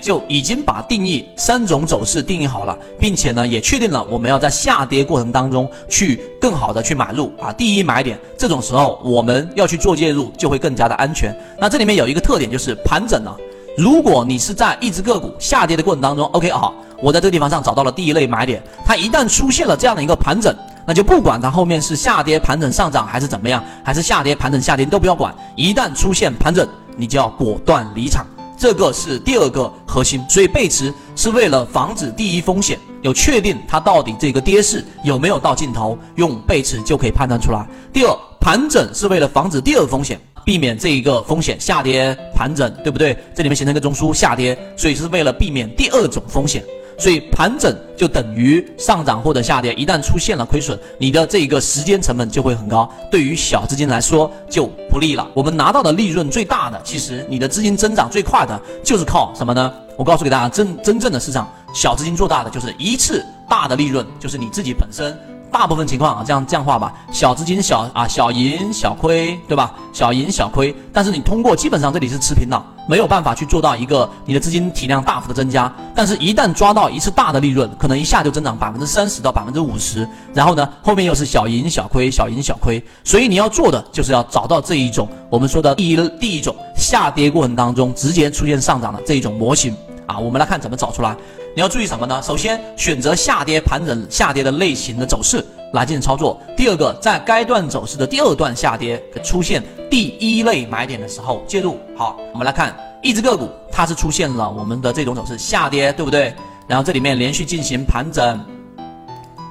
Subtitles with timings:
[0.00, 11.34] 就已经把定义三种走势定义好了，并且呢也确定了我们要在下跌过程当中去更好的去买入啊，第一买点，这种时候我们要去做介入就会更加的安全。
[11.58, 13.34] 那这里面有一个特点就是盘整呢，
[13.76, 20.54] 如果你是在一只个股下跌的过程当中，OK 好，我在这个地方上找到了第一类买点，它一旦出现了这样的一个盘整，
[20.86, 28.26] 那就不管它后面是下跌盘整上涨还是怎么样，还是下跌盘整下跌都不要管，一旦出现盘整，你就要果断离场。
[28.64, 37.68] 这个是第二个核心，所以背驰是为了防止第一风险，有确定它到底这个跌势有没有到尽头，用背驰就可以判断出来。
[37.92, 43.14] 第二，盘整是为了防止第二风险，避免这一个风险下跌盘整，对不对？
[43.34, 46.64] 这里面形成一个中枢下跌，所以是为了避免第二种风险。
[46.98, 55.28] 所以盘整就等于上涨或者下跌，一旦出现了亏损，你的这个时间成本就会很高，对于小资金来说就不利了。
[55.34, 59.72] 我们拿到的利润最大的，其实你的资金增长最快的，就是靠什么呢？
[59.96, 65.16] 我告诉给大家，真真正的市场，小资金做大的就是一次大的利润，就是你自己本身。
[65.54, 69.72] 大部分情况啊，这样这样画吧，小资金小啊，小盈小亏，对吧？
[69.92, 75.72] 小盈小亏，但是你通过基本上这里是持平的，没有办法去做到一个你的资金体量大幅的增加。
[75.94, 82.84] 但是，一旦抓到一次大的利润，可能一下就增长百分之三十到百分之五十，然后呢，后面又是小盈小亏，小盈小亏。
[83.04, 89.72] 所以你要做的就是要找到这一种我们说的第一第一种下跌过程当中直接出现上涨的这一种模型
[90.06, 91.16] 啊，我们来看怎么找出来。
[91.54, 92.20] 你要注意什么呢？
[92.22, 96.40] 首先选择下跌盘整下跌的类型的走势来进行操作。
[96.56, 101.78] 第二个，在该段走势的第二段下跌出现第一类买点的时候介入。
[101.96, 106.34] 好，我们来看一只个股，它是出现了我们的这种走势下跌，对不对？
[106.66, 108.40] 然后这里面连续进行盘整，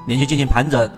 [0.08, 0.90] 连续进行盘整，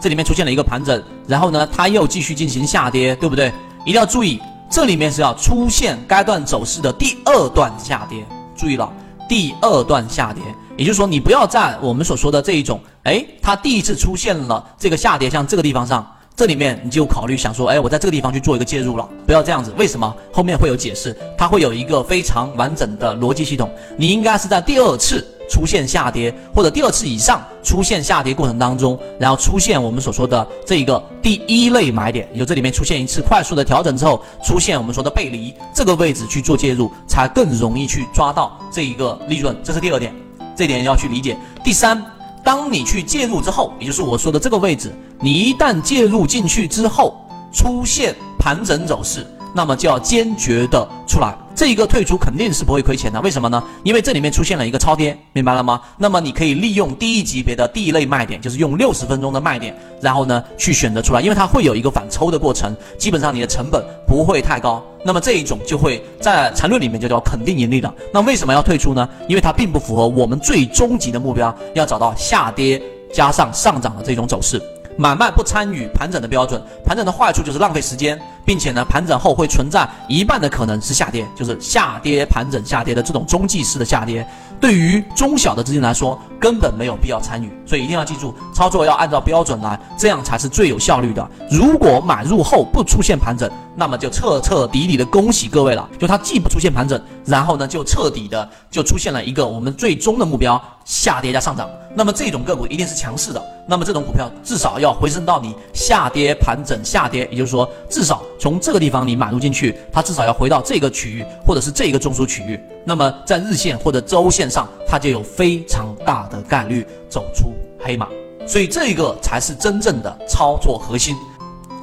[0.00, 3.52] 这里面出现了一个盘整，然后呢，它又继续进行下跌，对不对？
[3.84, 8.24] 一定要注意，这里面是要出现该段走势的第二段下跌，
[8.56, 8.90] 注意了。
[9.28, 10.42] 第二段下跌，
[10.76, 19.74] 也就是说，你不要在我们所说的这一种，哎，它第一次出现了这个下跌，像这个地方上，这里面你就考虑想说，哎，我在这个地方去做一个介入了，不要这样子。
[19.76, 20.14] 为什么？
[20.32, 23.68] 后面会有解释，它会有一个非常完整的逻辑系统。
[23.96, 25.26] 你应该是在第二次。
[25.48, 39.56] 出现下跌或者第二次以上出现下跌过程当中，然后出现我们所说的这一个第一类买点，也就这里面出现一次快速的调整之后，出现我们说的背离这个位置去做介入，才更容易去抓到这一个利润。
[39.62, 40.14] 这是第二点，
[40.56, 41.36] 这点要去理解。
[41.64, 42.02] 第三，
[42.44, 47.16] 当你去介入之后，也就是我说的这个位置，你一旦介入进去之后，
[47.52, 49.26] 出现盘整走势。
[49.54, 53.18] 那么就要坚决的出来，这一个退出肯定是不会亏钱的。
[53.22, 53.64] 为什么呢？
[53.82, 55.80] 因为这里面出现了一个超跌，明白了吗？
[55.96, 64.84] 那么你可以利用第一级别的第一类卖点，就是用六十分钟的卖点，然后呢去选择出来，因为它会有一个反抽的过程，基本上你的成本不会太高。
[65.02, 67.90] 那么这一种就会在缠论里面就叫肯定盈利的。
[68.12, 69.08] 那为什么要退出呢？
[69.26, 72.80] 因为它并不符合我们最终极的目标，要找到下跌
[73.10, 74.60] 加上上涨的这种走势。
[74.98, 84.26] 买卖不参与盘整的标准，盘整的坏处就是浪费时间，并且呢，盘整后会存在一半的可能是下跌，就是下跌盘整下跌的这种中继式的下跌。
[84.58, 91.28] 对于中小的资金来说，根本没有必要参与，所以一定要记住，操作要按照标准来，这样才是最有效率的。
[91.50, 118.08] 如果买入后不出现盘整，那么就彻彻底底的恭喜各位了，就它既不出现盘整，然后呢就彻底的就出现了一个我们最终的目标下跌加上涨，那么这种个股一定是强势的，那么这种股票至少要回升到你下跌盘整下跌，也就是说至少从这个地方你买入进去，它至少要回到这个区域或者是这个中枢区域，那么在日线或者周线上，它就有非常大的概率走出黑马，
[118.46, 121.16] 所以这个才是真正的操作核心。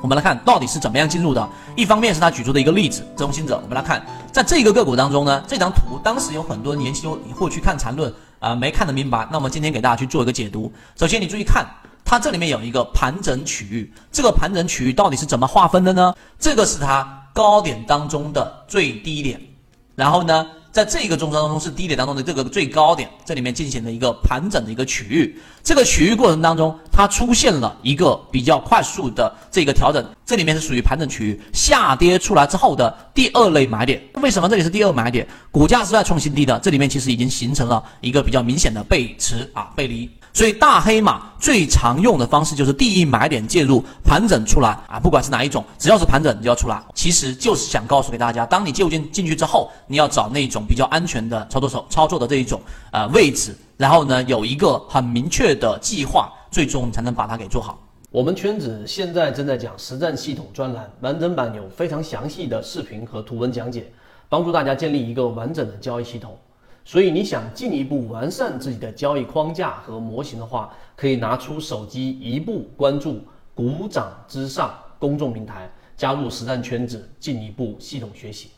[0.02, 1.50] 我们来看到底是怎么样进入的。
[1.78, 3.58] 一方面是他举出的一个例子，中心者。
[3.64, 9.26] 我们来看，在这个个股当中呢，这张图当时有很多研究或去看缠论啊，没看得明白。
[9.32, 10.70] 那么今天给大家去做一个解读。
[11.00, 11.66] 首先你注意看，
[12.14, 16.14] 它这里面有一个盘整区域，这个盘整区域到底是怎么划分的呢？
[16.38, 19.42] 这个是它高点当中的最低点，
[19.96, 20.46] 然后呢？
[20.72, 25.40] 在这个中枢当中是低点当中的这个最高点，这里面进行了一个盘整的一个区域。
[25.64, 34.00] 这个区域过程当中，它出现了一个比较快速的这个调整，这里面是属于盘整区域下跌出来之后的第二类买点。
[34.22, 35.28] 为什么这里是第二买点？
[35.52, 40.08] 股价是在创新低的，这里面其实已经形成了一个比较明显的背驰啊背离。
[40.34, 46.82] 所以大黑马最常用的方式就是第一买点介入盘整出来啊，不管是哪一种，只要是盘整你就要出来。
[46.96, 52.60] 其实就是想告诉给大家，当你介入进进去之后，你要找那种比较安全的操作手操作的这一种
[52.92, 57.78] 呃位置，然后呢有一个很明确的计划，最终你才能把它给做好。
[58.10, 63.86] 我们圈子现在正在讲实战系统专栏完整版，有非常详细的视频和图文讲解，
[64.30, 66.36] 帮助大家建立一个完整的交易系统。
[66.86, 73.22] 所以你想进一步完善自己的交易框架和模型的话，可以拿出手机一步关注
[73.56, 78.50] “股掌之上”公众平台，加入实战圈子，进一步系统学习。